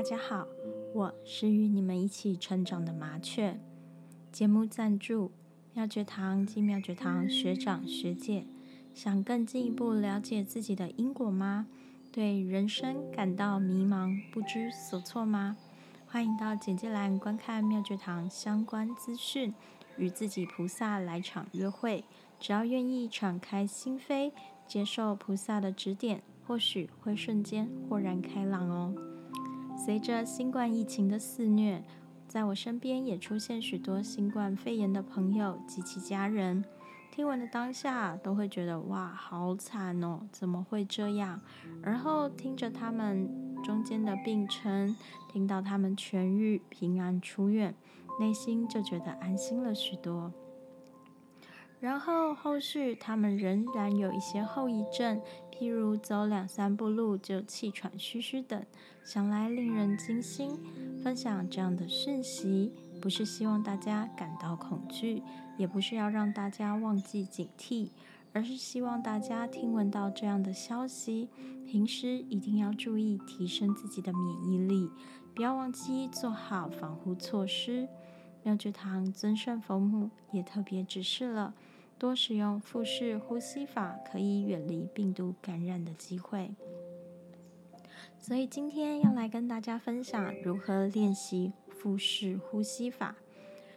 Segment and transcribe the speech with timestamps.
[0.00, 0.48] 大家好，
[0.94, 3.60] 我是与你们一起成长的麻雀。
[4.32, 5.30] 节目赞助
[5.74, 8.46] 妙觉堂及妙觉堂学长学姐，
[8.94, 11.66] 想更进一步了解自己的因果吗？
[12.10, 15.58] 对人生感到迷茫不知所措吗？
[16.06, 19.52] 欢迎到简介栏观看妙觉堂相关资讯，
[19.98, 22.04] 与自己菩萨来场约会。
[22.38, 24.32] 只要愿意敞开心扉，
[24.66, 28.94] 接受菩萨的指点，或许会瞬间豁然开朗哦。
[29.90, 31.82] 随着新冠疫情的肆虐，
[32.28, 36.64] 在我身边也出现许多新冠肺炎的朋友及其家人。
[37.10, 41.40] 听闻的当下，都会觉得哇，好惨哦，怎么会这样？
[41.82, 43.28] 而后听着他们
[43.64, 44.96] 中间的病程，
[45.28, 47.74] 听到他们痊愈、平安出院，
[48.20, 50.32] 内心就觉得安心了许多。
[51.80, 55.20] 然后后续他们仍然有一些后遗症，
[55.60, 58.64] 譬如走两三步路就气喘吁吁等，
[59.04, 60.58] 想来令人惊心。
[61.04, 65.22] 分享这样的讯息，不是希望大家感到恐惧，
[65.58, 67.90] 也不是要让大家忘记警惕，
[68.32, 71.28] 而是希望大家听闻到这样的消息，
[71.66, 74.88] 平时一定要注意提升自己的免疫力，
[75.34, 77.86] 不要忘记做好防护措施。
[78.42, 81.52] 妙觉堂尊圣佛母也特别指示了。
[82.00, 86.54] 多使用腹式呼吸法，可以远离病毒感染的机会。
[88.18, 93.16] 所以今天要来跟大家分享如何练习腹式呼吸法。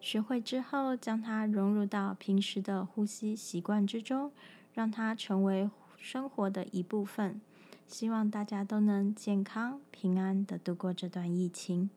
[0.00, 4.32] 学会之后，将它融入到平时的呼吸习惯之中，
[4.72, 7.38] 让它成为生活的一部分。
[7.86, 11.90] 希望大家都能健康平安的度过这段疫情。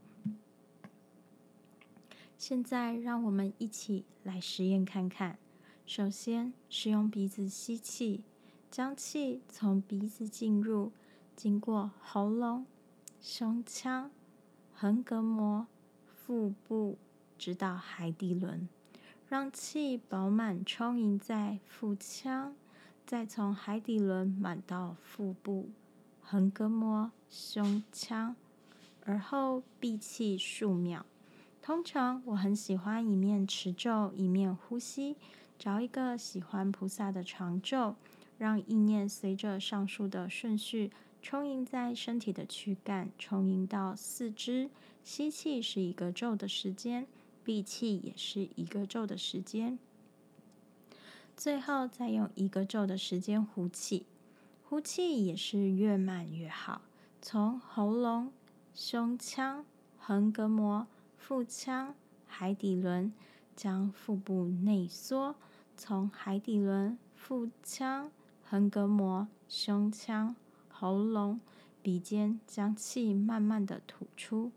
[2.38, 5.38] 现在，让我们一起来实验看看。
[5.89, 8.21] 首先是用鼻子吸气，
[8.69, 10.91] 将气从鼻子进入，
[11.35, 12.67] 经过喉咙、
[13.19, 14.11] 胸腔、
[14.72, 15.66] 横膈膜、
[16.05, 16.99] 腹部，
[17.39, 18.69] 直到海底轮，
[19.28, 22.55] 让气饱满充盈在腹腔，
[23.07, 25.72] 再从海底轮满到腹部、
[26.22, 28.35] 横膈膜、胸腔，
[29.05, 31.03] 而后闭气数秒。
[31.63, 35.16] 通常我很喜欢一面持咒一面呼吸。
[35.59, 37.97] 找一个喜欢菩萨的长咒，
[38.38, 40.90] 让意念随着上述的顺序
[41.22, 44.70] 充盈在身体的躯干，充盈到四肢。
[45.03, 47.06] 吸气是一个咒的时间，
[47.44, 49.78] 闭气也是一个咒的时间。
[51.36, 54.06] 最后再用一个咒的时间呼气，
[54.64, 56.84] 呼气也是越慢越好。
[57.22, 58.31] 从喉咙、
[58.74, 59.66] 胸腔、
[59.97, 60.88] 横膈膜、
[61.18, 61.94] 腹腔、
[62.26, 63.12] 海底轮，
[63.58, 65.36] 将腹部内缩。
[65.81, 68.12] 从海底轮、腹腔、
[68.44, 70.35] 横膈膜、胸腔、
[70.67, 71.40] 喉咙、
[71.81, 74.51] 鼻尖将气慢慢的吐出，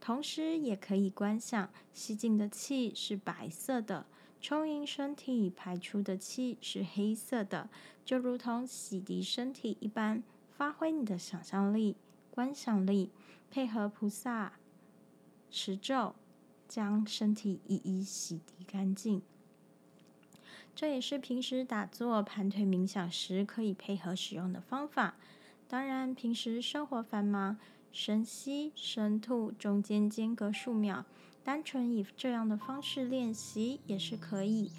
[0.00, 4.06] 同时也可以观想吸进的气是白色的，
[4.40, 7.70] 充盈身体；排出的气是黑色的，
[8.04, 10.24] 就如同洗涤身体一般。
[10.50, 11.94] 发挥你的想象力、
[12.30, 13.10] 观想力，
[13.50, 14.54] 配合菩萨
[15.48, 16.16] 持咒，
[16.66, 19.22] 将身体一一洗涤干净。
[20.76, 25.14] 这也是平时打坐、盘腿冥想时可以配合使用的方法。
[25.66, 27.56] 当然，平时生活繁忙，
[27.90, 31.06] 深吸深吐，中间间隔数秒，
[31.42, 34.70] 单纯以这样的方式练习也是可以，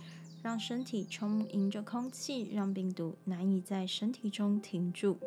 [0.44, 5.18] 让身体充盈着空气，让病毒难以在身体中停住。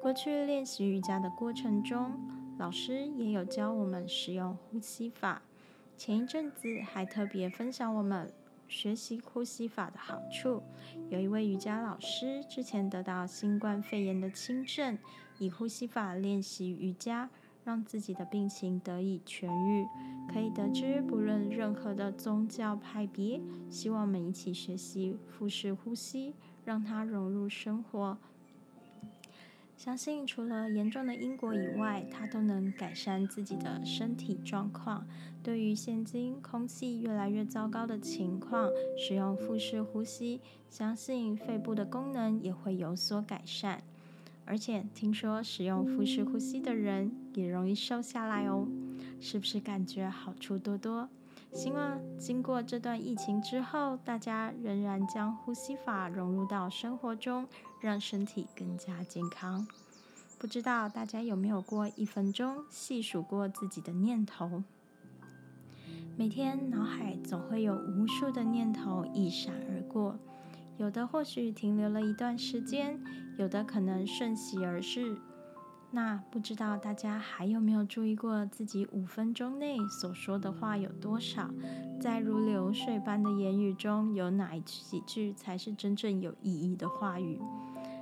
[0.00, 2.18] 过去练习瑜伽的过程中，
[2.58, 5.42] 老师也有教我们使用呼吸法。
[5.98, 8.32] 前一阵子还特别分享我们。
[8.68, 10.62] 学习呼吸法的好处，
[11.08, 14.98] 有一位瑜伽老师之前得到新冠肺炎的轻症，
[15.38, 17.30] 以呼吸法练习瑜伽，
[17.64, 19.86] 让自己的病情得以痊愈。
[20.32, 23.40] 可以得知，不论任何的宗教派别，
[23.70, 28.18] 希望我们一起学习腹式呼吸，让它融入生活。
[29.76, 35.06] 相信除了严重的因果以外，它都能改善自己的身体状况。
[35.42, 43.82] 对于现今空气越来越糟糕的情况，使用腹式呼吸，相信肺部的功能也会有所改善。
[44.44, 48.66] 而且听说使用腹式呼吸的人也容易瘦下来哦，
[49.20, 51.08] 是不是感觉好处多多？
[51.56, 57.48] 希望经过这段疫情之后，大家仍然将呼吸法融入到生活中，
[57.80, 59.66] 让身体更加健康。
[60.38, 64.62] 不知道大家有没有过一分钟细数过自己的念头？
[66.14, 70.18] 每天脑海总会有无数的念头一闪而过，
[70.76, 73.02] 有的或许停留了一段时间，
[73.38, 75.16] 有的可能瞬息而逝。
[75.90, 81.48] 那不知道大家还有没有注意过自己五分钟内所说的话有多少？
[81.98, 87.40] 在如流水般的言语中，有哪几句才是真正有意义的话语？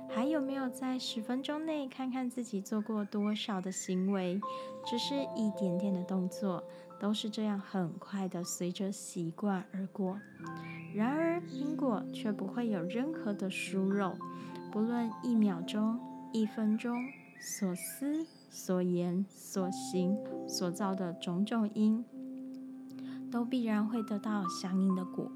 [0.09, 4.41] 还有没有在十分钟内看看自己做过多少的行为？
[4.85, 6.63] 只是一点点的动作，
[6.99, 10.19] 都是这样很快的随着习惯而过。
[10.93, 14.15] 然而因果却不会有任何的疏漏，
[14.71, 15.99] 不论一秒钟、
[16.33, 16.93] 一分钟。
[17.39, 20.17] 所思、所言、所行、
[20.47, 22.03] 所造的种种因，
[23.31, 25.31] 都必然会得到相应的果。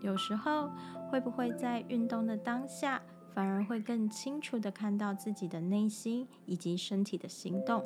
[0.00, 0.70] 有时候，
[1.10, 3.02] 会不会在运动的当下，
[3.34, 7.84] 反而会更清楚的看到自己的内心以及身体的行动？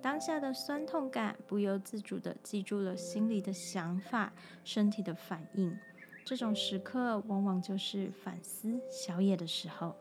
[0.00, 4.32] 当下的酸痛感，不由自主的记住了心里的想法、
[4.64, 5.76] 身体的反应。
[6.24, 9.94] 这种时刻，往往就是反思小野的时候。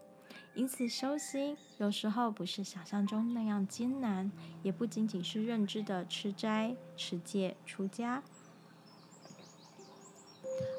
[0.53, 4.30] 因此，修心有时候不是想象中那样艰难，
[4.62, 8.21] 也不仅仅是认知的持斋、持戒、出家，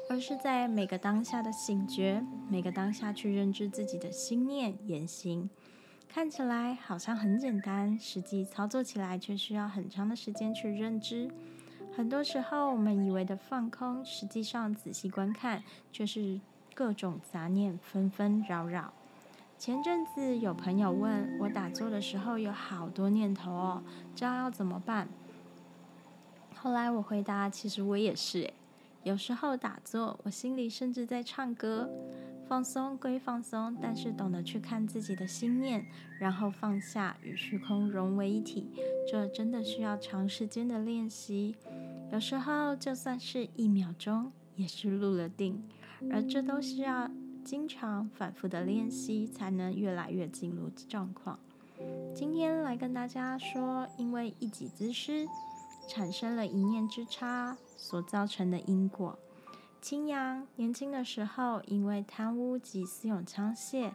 [0.09, 5.49] 而是在每个当下的醒觉，每个当下去认知自己的心念言行。
[6.07, 11.31] 看起来好像很简单，实际操作起来却需要很长的时间去认知。
[11.97, 16.39] 很多时候，我们以为的放空，实际上仔细观看，却是
[16.75, 18.93] 各种杂念纷纷扰扰。
[19.57, 23.83] 前阵子有朋友问我，打坐的时候有好多念头哦，
[24.13, 25.07] 这样要怎么办？
[26.53, 28.53] 后来我回答，其实我也是诶，
[29.03, 31.89] 有时候打坐，我心里甚至在唱歌。
[32.45, 35.85] 放松归放松，但是懂得去看自己的心念，
[36.19, 38.69] 然后放下，与虚空融为一体，
[39.09, 41.55] 这真的需要长时间的练习。
[42.11, 45.63] 有时候就算是一秒钟，也是入了定，
[46.11, 47.09] 而这都需要。
[47.43, 51.37] 经常反复的练习，才能越来越进入状况。
[52.15, 55.27] 今天来跟大家说，因为一己之失，
[55.89, 59.19] 产生了一念之差所造成的因果。
[59.81, 63.91] 青阳年轻的时候，因为贪污及私用枪械，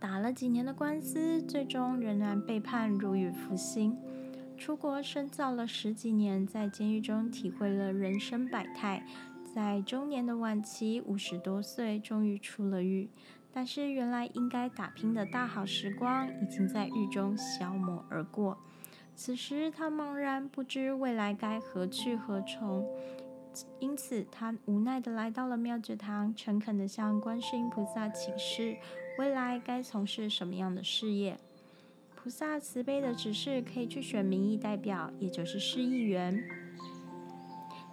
[0.00, 3.98] 打了几年的官司，最终仍然被判入狱服刑。
[4.56, 9.06] 出国深造了十几年，在监狱中体会了人生百态。
[9.56, 13.08] 在中年的晚期，五十多岁，终于出了狱。
[13.50, 18.58] 但是，原来应该打拼的大好时光，已经在狱中消磨而过。
[19.14, 22.86] 此时，他茫然不知未来该何去何从，
[23.80, 28.76] 因此，他无奈的来到了妙觉堂，诚恳的向观世音菩萨请示
[29.18, 31.38] 未来该从事什么样的事业。
[32.14, 36.46] 菩萨慈悲的指示，可以去选民意代表，也就是市议员。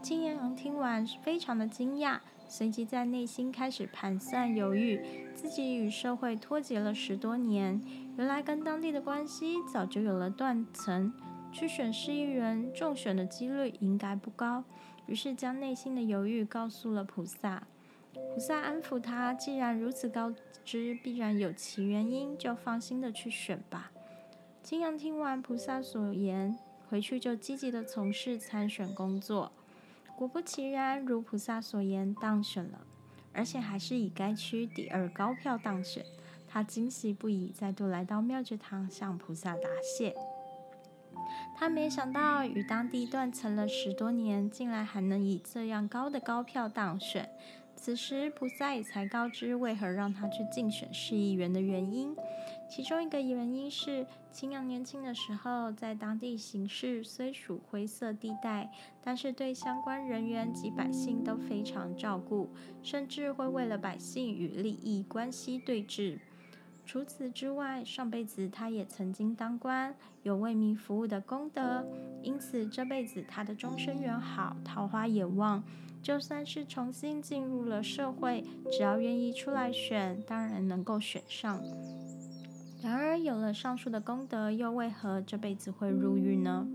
[0.03, 2.19] 金阳听完非常的惊讶，
[2.49, 4.99] 随即在内心开始盘算犹豫。
[5.33, 7.81] 自己与社会脱节了十多年，
[8.17, 11.13] 原来跟当地的关系早就有了断层，
[11.53, 14.65] 去选市议员中选的几率应该不高。
[15.05, 17.63] 于是将内心的犹豫告诉了菩萨。
[18.13, 20.33] 菩萨安抚他，既然如此告
[20.65, 23.89] 知，必然有其原因，就放心的去选吧。
[24.61, 26.57] 金阳听完菩萨所言，
[26.89, 29.53] 回去就积极的从事参选工作。
[30.15, 32.79] 果不其然，如菩萨所言，当选了，
[33.33, 36.05] 而且还是以该区第二高票当选。
[36.47, 40.15] 他惊喜不已，再度来到妙觉堂向菩萨答谢。
[41.57, 47.27] 他没想到，与当地断层了十多年，竟然还能以这样高的高票当选。
[47.75, 52.15] 此时，菩萨也才告知为何让他去竞选市议员的原因。
[52.75, 62.49] 其中一个原因是，青阳年轻的时候在当地行事虽属灰色地带，但是对相关人员及百姓都非常照顾，
[62.81, 66.17] 甚至会为了百姓与利益关系对峙。
[66.83, 71.85] 除此之外，上辈子他也曾经当官，有为民服务的功德，
[72.23, 75.63] 因此这辈子他的终身缘好，桃花也旺。
[76.01, 81.63] 就算是重新进入了社会，只要愿意出来选，当然能够选上。
[82.83, 86.67] 然而，有了上述的功德，又为何这辈子会入狱呢？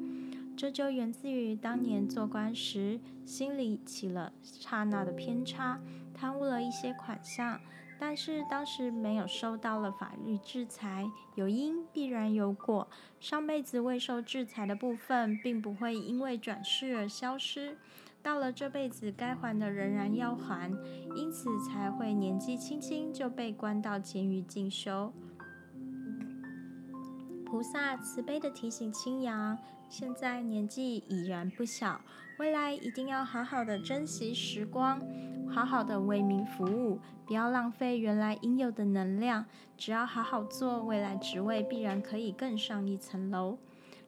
[0.57, 5.79] 这就源自于当年做官时，心里起了刹那的偏差，
[6.15, 7.61] 贪污了一些款项，
[7.99, 12.89] 但是当时没有受到了法律制裁，有因必然有果。
[13.21, 17.77] 上辈子未受制裁的部分，并不会因为转世而消失，
[18.23, 20.73] 到了这辈子该还的仍然要还，
[21.15, 25.13] 因此才会年纪轻轻就被关到监狱进修。
[27.51, 29.57] 菩萨慈悲的提醒青阳，
[29.89, 31.99] 现在年纪已然不小，
[32.39, 35.01] 未来一定要好好的珍惜时光。
[35.49, 39.47] 好好的为民服务，不要浪费原来应有的能量。
[39.79, 43.57] 只要好好做，未来职位必然可以更上一层楼。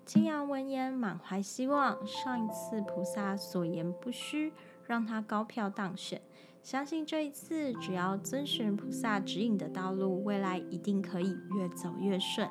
[0.05, 2.07] 青阳闻言，满怀希望。
[2.07, 4.53] 上一次菩萨所言不虚，
[4.87, 6.21] 让他高票当选。
[6.63, 12.47] 相信这一次，只要遵循菩萨指引的道路，未来一定可以越走越顺。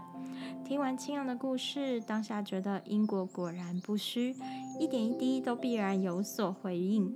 [0.63, 4.35] 听完青阳的故事，当下觉得因果果然不虚，
[4.79, 7.13] 一点一滴都必然有所回应。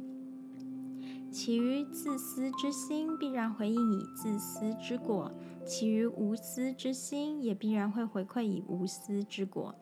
[1.32, 5.32] 其余自私之心，必然回应以自私之果；
[5.66, 9.74] 其余无私之心，也必然会回馈以无私之果。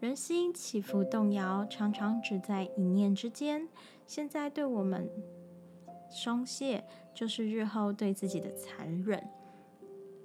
[0.00, 3.68] 人心起伏动摇，常常只在一念之间。
[4.06, 5.10] 现在对我们
[6.10, 6.84] 松懈，
[7.14, 9.26] 就是日后对自己的残忍。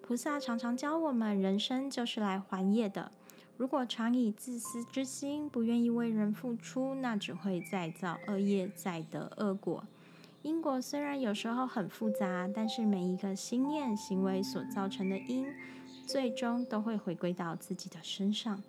[0.05, 3.09] 菩萨常常教我们，人生就是来还业的。
[3.55, 9.85] 如果常以自私之心，不愿意为人付出，那只会再造恶业，再得恶果。
[10.41, 15.47] 因果虽然有时候很复杂，但是每一个心念行为所造成的因，
[16.05, 18.61] 最终都会回归到自己的身上。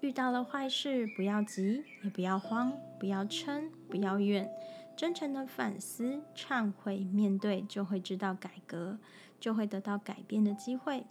[0.00, 4.48] 遇到了坏事，不要急，也不要慌，不要嗔，不要怨，
[4.96, 8.98] 真诚的反思、忏悔、面对，就会知道改革，
[9.38, 11.04] 就会得到改变的机会。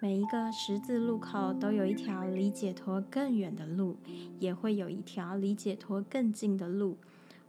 [0.00, 3.96] 每一个十字路口都有一条离解脱更远的路，
[4.38, 6.96] 也会有一条离解脱更近的路。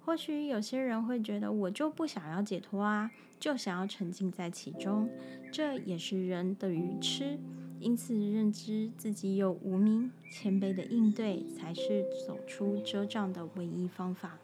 [0.03, 5.10] 或许有些人会觉得，我就不想要解脱啊，就想要沉浸在其中，
[5.51, 7.39] 这也是人的愚痴。
[7.79, 14.38] 因此，认知自己有无名，谦卑的应对，才是走出遮障的唯一方法。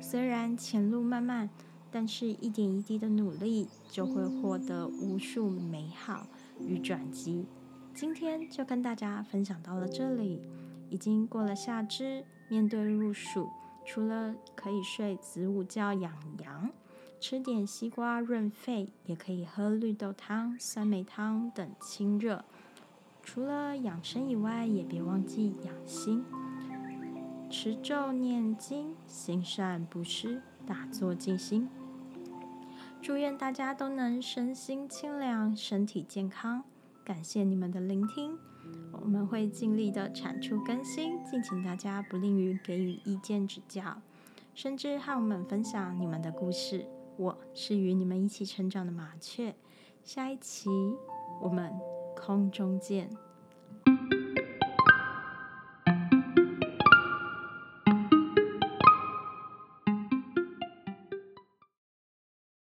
[0.00, 1.48] 虽然前路漫漫，
[1.90, 6.26] 但是一点一滴的努力，就会获得无数美好
[6.60, 7.46] 与转机。
[7.94, 10.40] 今天就跟大家分享到了这里。
[10.88, 13.48] 已经过了夏至，面对入暑，
[13.84, 16.70] 除了可以睡子午觉养阳，
[17.18, 22.44] 吃点西瓜润肺，也可以喝绿豆汤、酸梅汤等清热。
[23.20, 26.24] 除了养生以外，也别忘记养心，
[27.48, 31.68] 持咒念经，行善布施，打坐静心。
[33.00, 36.64] 祝愿大家都能身心清凉，身体健康。
[37.04, 38.38] 感谢你们的聆听，
[38.92, 44.00] 我们会尽力的产出更新，敬请大家不吝于给予意见指教，
[44.54, 46.86] 甚至和我们分享你们的故事。
[47.16, 49.54] 我是与你们一起成长的麻雀，
[50.02, 50.68] 下一期
[51.40, 51.72] 我们。
[52.18, 53.10] 空中见。